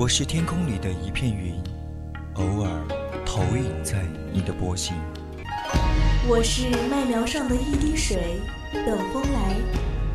[0.00, 1.62] 我是天空里的一片云，
[2.36, 2.70] 偶尔
[3.26, 4.96] 投影在你的波心。
[6.26, 8.40] 我是麦苗上的一滴水，
[8.72, 9.54] 等风来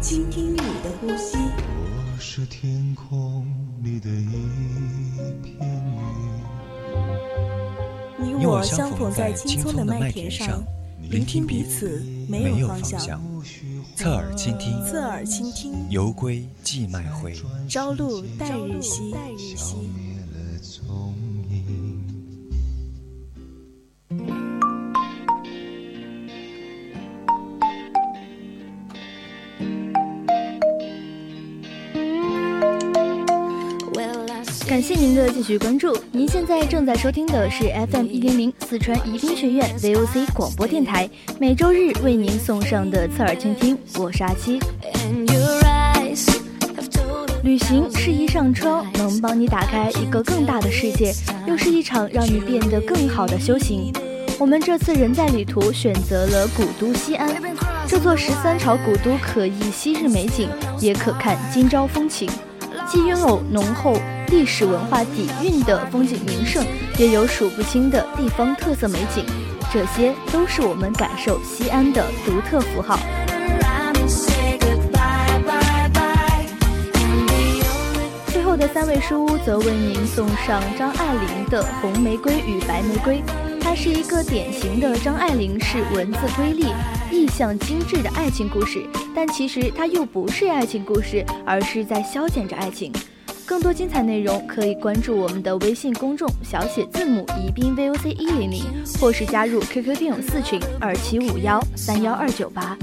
[0.02, 1.38] 倾听你的呼吸。
[1.38, 3.46] 我是天空
[3.84, 4.32] 里的一
[5.44, 5.60] 片
[8.20, 10.64] 云，你我相逢在青葱的麦田上，
[11.12, 13.22] 聆听彼此没有方向。
[13.96, 17.34] 侧耳倾听，侧耳倾听，犹归寄卖回，
[17.70, 20.05] 朝露待日晞。
[34.76, 35.98] 感谢您的继续关注。
[36.12, 43.78] 您现在正在收听的是 FM 一零零四川宜宾学院 VOC 广播电台，每周日为您送上的侧耳倾听。
[43.98, 44.60] 我是阿七。
[47.42, 51.14] 旅行是一扇窗，能帮你打开一个更大的世界，
[51.48, 53.94] 又是一场让你变得更好的修行。
[54.38, 57.34] 我们这次人在旅途选择了古都西安，
[57.88, 60.50] 这座十三朝古都可忆昔日美景，
[60.82, 62.30] 也可看今朝风情，
[62.92, 63.96] 既拥有浓厚。
[64.36, 66.62] 历史文化底蕴的风景名胜，
[67.00, 69.24] 也有数不清的地方特色美景，
[69.72, 73.00] 这些都是我们感受西安的独特符号。
[78.28, 83.20] 最后的三位书屋则为您送上张爱玲的《红玫瑰与白玫瑰》，
[83.62, 86.66] 它是一个典型的张爱玲式文字瑰丽、
[87.10, 92.92] 意象精致的爱情故事，但其实它又不是爱情故事，而是在消遣着爱情。
[93.46, 98.64] 更多精彩内容可以关注我们的微信公众小写字母宜宾 VOC 一零零，
[99.00, 102.76] 或是加入 QQ 听友四群二七五幺三幺二九八。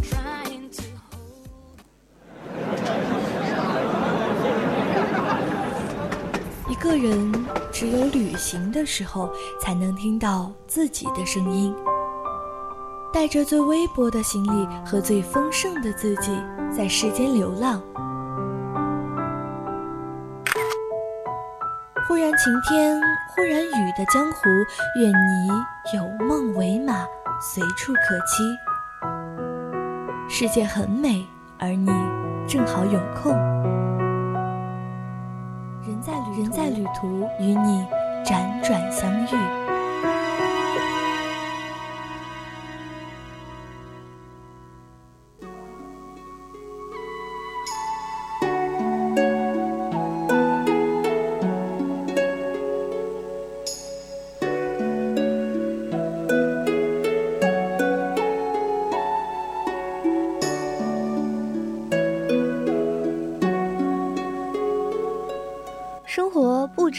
[6.68, 7.32] 一个人
[7.72, 11.74] 只有旅行的时候，才能听到自己的声音，
[13.12, 16.30] 带着最微薄的行李和最丰盛的自己，
[16.74, 17.82] 在世间流浪。
[22.36, 22.98] 晴天，
[23.28, 24.48] 忽然雨的江湖，
[24.96, 25.48] 愿你
[25.94, 27.04] 有梦为马，
[27.40, 28.56] 随处可栖。
[30.30, 31.26] 世界很美，
[31.58, 31.90] 而你
[32.48, 33.32] 正好有空。
[35.86, 37.86] 人在旅人在旅途，与你
[38.24, 39.71] 辗转相遇。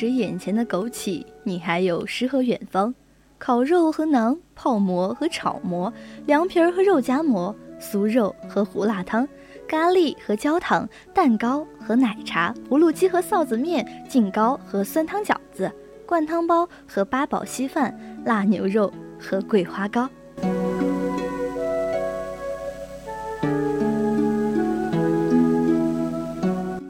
[0.10, 2.94] 眼前的枸杞，你还有诗和远方，
[3.38, 5.92] 烤肉和馕，泡馍和炒馍，
[6.26, 9.28] 凉皮儿和肉夹馍，酥肉和胡辣汤，
[9.68, 15.72] 咖喱和焦糖，蛋糕和奶茶，葫芦鸡和臊子面，劲糕和酸汤饺子，
[16.06, 20.10] 灌汤包和八宝稀饭，腊牛肉和桂花糕。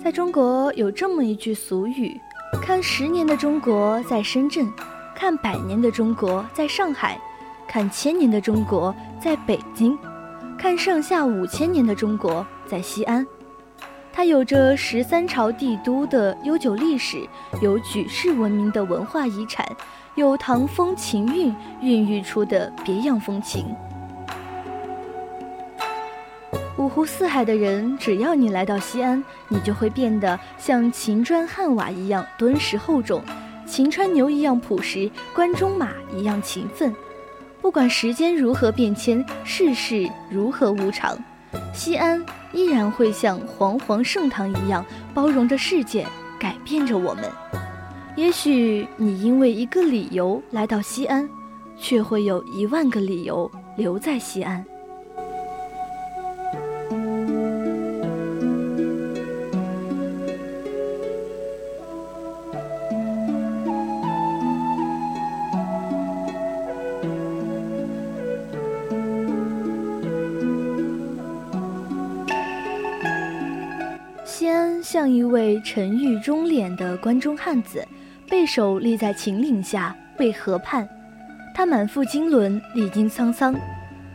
[0.03, 2.19] 在中国有这么一句俗语。
[2.65, 4.71] 看十年的中国在深圳，
[5.13, 7.19] 看百年的中国在上海，
[7.67, 9.97] 看千年的中国在北京，
[10.57, 13.27] 看上下五千年的中国在西安。
[14.13, 17.27] 它有着十三朝帝都的悠久历史，
[17.61, 19.67] 有举世闻名的文化遗产，
[20.15, 23.75] 有唐风情韵孕育出的别样风情。
[26.83, 33.23] 五湖四海的人，只要你来到西安，你就会变得像秦砖汉瓦一样敦实厚重，
[33.65, 36.93] 秦川牛一样朴实，关中马一样勤奋。
[37.61, 41.17] 不管时间如何变迁，世事如何无常，
[41.73, 46.05] 西安依然会像煌煌盛唐一样包容着世界，
[46.37, 47.23] 改变着我们。
[48.17, 51.29] 也许你因为一个理由来到西安，
[51.77, 54.61] 却会有一万个理由留在西安。
[74.93, 77.83] 像一位沉郁忠脸的关中汉子，
[78.29, 80.87] 背手立在秦岭下，为河畔。
[81.55, 83.55] 他满腹经纶，历经沧桑。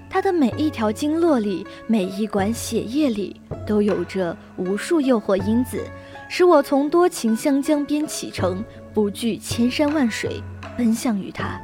[0.08, 5.82] 他的每一条经络里，每一管血液里，都有着无数诱惑因子，
[6.28, 8.64] 使我从多情湘江边启程，
[8.94, 10.40] 不惧千山万水，
[10.76, 11.60] 奔向于他。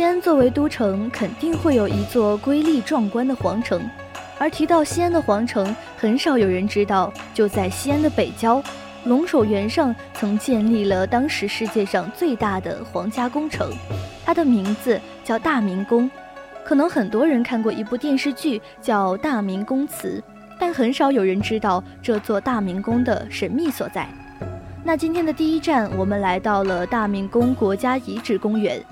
[0.00, 3.86] 西安作为都城，肯定会有一座瑰丽壮观的皇城。
[4.38, 8.62] 而提到西安的皇城，很少有人知道，就在西安的北郊，
[9.04, 13.70] 龙首原上曾建立了当时世界上最大的皇家宫城，
[14.24, 16.10] 它的名字叫大明宫。
[16.64, 20.24] 可能很多人看过一部电视剧叫《大明宫词》，
[20.58, 24.08] 但很少有人知道这座大明宫的神秘所在。
[24.82, 28.82] 那今天的第一站，我们来到了大明宫国家遗址公园。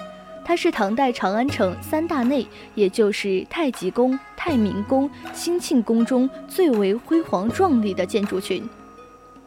[0.49, 8.67] 它是唐代长安城三大内，也就是太极宫、太明宫、兴庆宫中最为辉煌壮丽的建筑群。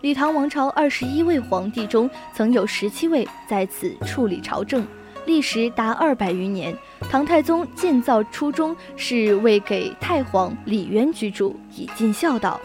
[0.01, 4.85] 李唐王朝二十一位皇帝中，曾有十七位在此处理朝政，
[5.25, 6.71] 历时达二百余年。
[7.09, 12.61] 唐太宗建造初衷是为给太皇李渊居住，以尽孝道。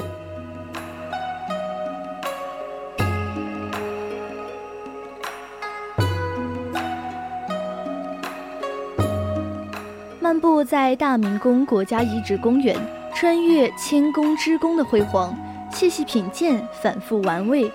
[10.64, 12.76] 在大明宫国家遗址公园，
[13.14, 15.34] 穿越千宫之宫的辉煌，
[15.70, 17.70] 细细品鉴，反复玩味，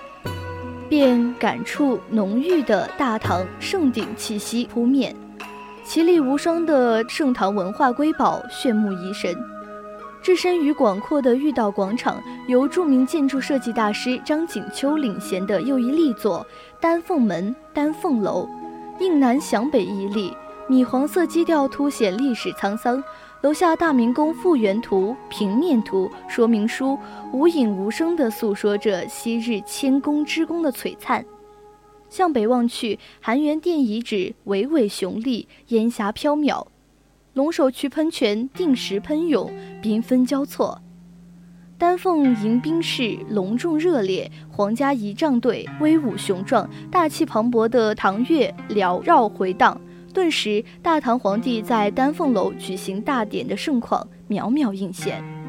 [0.88, 5.14] 便感触浓郁的大唐盛鼎气息扑面。
[5.84, 9.34] 奇丽无双的盛唐文化瑰宝，炫目怡神。
[10.22, 16.46] 置身于广阔的御道广场，由著名建筑设计大师张景秋领衔的又一力作——
[16.80, 18.48] 丹凤门、丹凤楼，
[19.00, 20.32] 应南向北屹立。
[20.68, 23.02] 米黄色基调凸显历史沧桑，
[23.42, 26.96] 楼下大明宫复原图、平面图、说明书
[27.32, 31.24] 无影无声地诉说着昔日千宫之宫的璀璨。
[32.08, 36.66] 向北望去，含元殿遗址巍巍雄立，烟霞飘渺；
[37.34, 39.50] 龙首渠喷泉定时喷涌，
[39.82, 40.78] 缤纷交错；
[41.76, 49.78] 丹凤迎宾式隆重热烈，皇家仪仗队威武雄壮，大气磅礴的唐乐缭绕回荡。
[50.12, 55.41] 顿时，大唐皇帝在丹凤楼举行大典的盛况渺渺映现。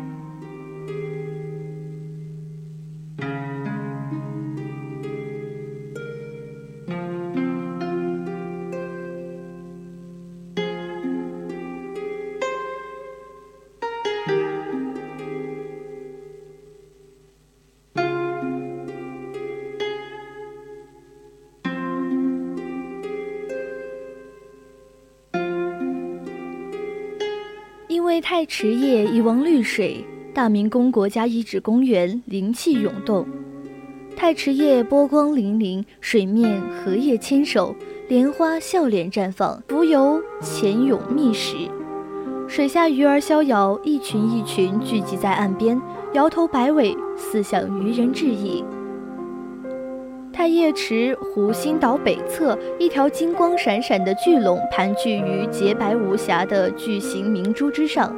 [28.21, 33.25] 太池夜一汪绿水，大明宫国家遗址公园灵气涌动。
[34.15, 37.75] 太池夜波光粼粼，水面荷叶牵手，
[38.07, 41.55] 莲花笑脸绽放，浮游潜泳觅食。
[42.47, 45.81] 水下鱼儿逍遥，一群一群聚集在岸边，
[46.13, 48.63] 摇头摆尾，似向渔人致意。
[50.33, 58.11] 太液池湖心岛北侧，一条金光闪闪的巨龙盘踞于洁白无瑕的巨型明珠之上，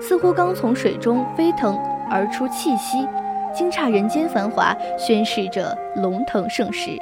[0.00, 1.78] 似乎刚从水中飞腾
[2.10, 3.06] 而出气息，
[3.54, 6.98] 惊诧人间繁华，宣示着龙腾盛世。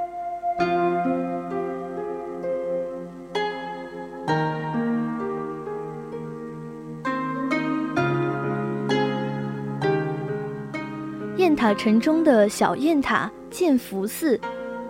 [11.37, 14.39] 雁塔城中的小雁塔建福寺。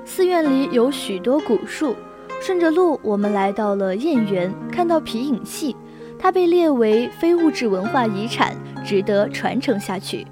[0.06, 1.96] 寺院里有许多古树，
[2.40, 5.74] 顺着路，我们来到了燕园，看到皮影戏，
[6.16, 10.24] 它被列为非物质文化遗产，值得传承下去。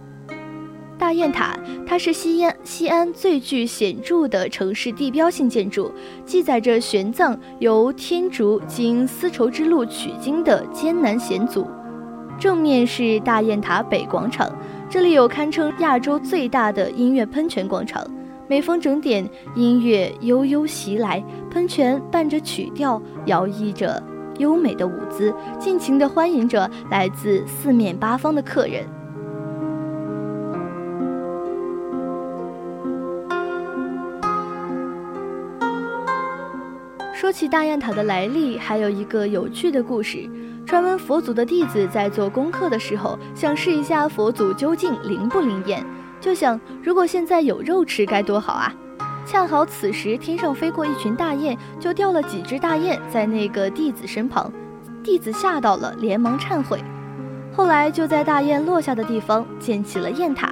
[0.97, 5.91] 大雁塔，它是西安西安最具显著的城市地标性建筑，
[6.25, 11.67] 记载着玄奘由天竺经丝绸之路取经的艰难险阻。
[12.39, 14.49] 正面是大雁塔北广场，
[14.89, 18.07] 这里有堪称亚洲最大的音乐喷泉广场。
[18.47, 24.03] 每逢整点，音乐悠悠袭来，喷泉伴着曲调，摇曳着
[24.39, 28.85] 优美的舞姿，尽情地欢迎着来自四面八方的客人。
[37.15, 40.29] 说起大雁塔的来历，还有一个有趣的故事。
[40.67, 45.83] 传闻佛祖的弟子在做功课的时候，想试一下佛祖究竟灵不灵验。
[46.25, 48.75] 就想，如果现在有肉吃该多好啊！
[49.27, 54.51] 恰好此时天上飞过一群大雁，就掉了几只大雁在那个弟子身旁，
[55.03, 56.83] 弟子吓到了，连忙忏悔。
[57.55, 60.51] 后来就在大雁落下的地方建起了雁塔。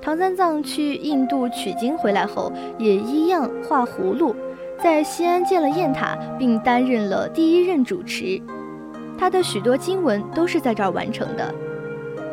[0.00, 4.32] 唐三藏去印度取经回来后，也一样画葫芦，
[4.80, 8.40] 在西安建了雁塔，并担任了第一任主持。
[9.18, 11.52] 他的许多经文都是在这儿完成的。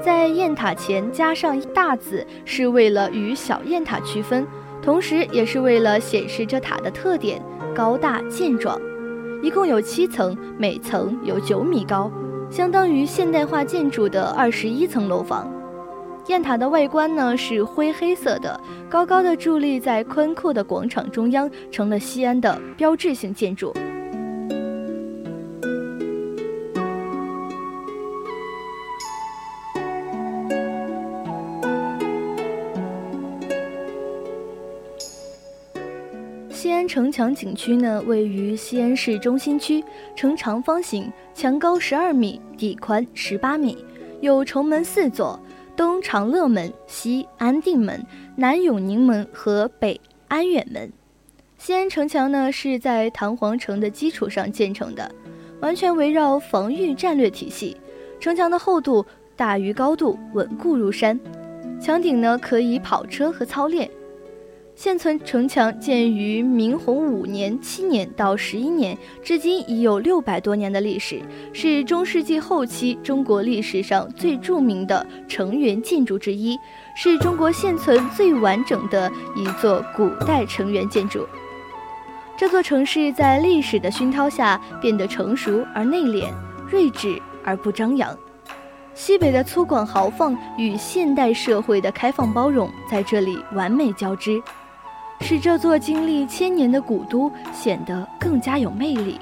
[0.01, 4.47] 在雁塔前加上大字，是为了与小雁塔区分，
[4.81, 7.41] 同时也是为了显示这塔的特点：
[7.75, 8.79] 高大健壮。
[9.43, 12.09] 一共有七层，每层有九米高，
[12.49, 15.51] 相当于现代化建筑的二十一层楼房。
[16.27, 23.73] 雁塔的外观呢是灰黑色的，高高的伫立在宽阔的广场中央，成了西安的标志性建筑。
[36.89, 39.83] 城墙景区呢，位于西安市中心区，
[40.15, 43.77] 呈长方形，墙高十二米，底宽十八米，
[44.21, 45.39] 有城门四座：
[45.75, 48.03] 东长乐门、西安定门、
[48.35, 50.91] 南永宁门和北安远门。
[51.59, 55.11] 西安城墙呢，是在唐皇城的基础上建成的，
[55.61, 57.77] 完全围绕防御战略体系。
[58.19, 59.05] 城墙的厚度
[59.35, 61.19] 大于高度，稳固如山。
[61.79, 63.87] 墙顶呢，可以跑车和操练。
[64.81, 71.21] 现存城墙建于明洪五年、七年到十一年，至今已有六百多年的历史，
[71.51, 76.57] 是中世纪后期中国历史上最著名的城垣建筑之一，
[76.95, 81.27] 是中国现存最完整的一座古代城垣建筑。
[82.37, 86.31] 这座城市在历史的熏陶下变得成熟而内敛，
[86.71, 88.17] 睿智而不张扬。
[88.93, 94.41] 西北的粗犷豪放与现代社会的开放包容在这里完美交织。
[95.21, 99.19] 使这座经历千年的古都显得更加有魅力。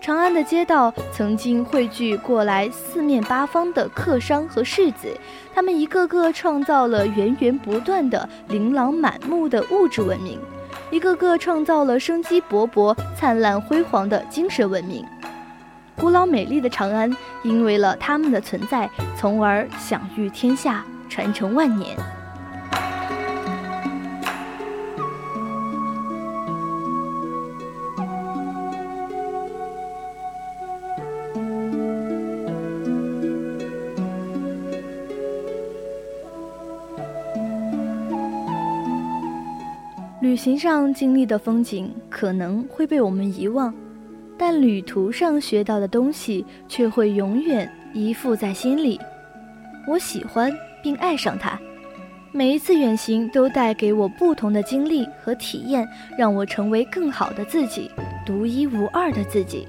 [0.00, 5.08] 长安的街道曾经汇聚过来四面八方的客商和士子，
[5.52, 10.38] 他们一个个创造了源源不断的琳琅满目的物质文明，
[10.90, 15.04] 一个个创造了生机勃勃、灿烂辉煌的精神文明。
[15.96, 17.10] 古老美丽的长安，
[17.42, 21.96] 因为了他们的存在，从而享誉天下，传承万年。
[40.46, 43.74] 行上经历的风景可能会被我们遗忘，
[44.38, 48.96] 但旅途上学到的东西却会永远依附在心里。
[49.88, 50.48] 我喜欢
[50.84, 51.58] 并爱上它，
[52.30, 55.84] 每一次远行都带给我不同的经历和体验，
[56.16, 57.90] 让我成为更好的自己，
[58.24, 59.66] 独一无二的自己。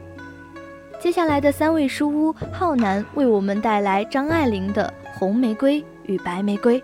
[0.99, 6.79] 接下来的三位书屋，浩南为我们带来张爱玲的《红玫瑰与白玫瑰》。